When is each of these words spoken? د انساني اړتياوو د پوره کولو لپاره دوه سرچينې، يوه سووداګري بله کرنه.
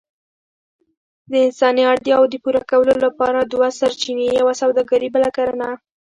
د 1.31 1.31
انساني 1.45 1.83
اړتياوو 1.91 2.31
د 2.31 2.35
پوره 2.43 2.61
کولو 2.71 2.93
لپاره 3.05 3.39
دوه 3.51 3.67
سرچينې، 3.79 4.27
يوه 4.39 4.53
سووداګري 4.61 5.07
بله 5.15 5.29
کرنه. 5.37 5.69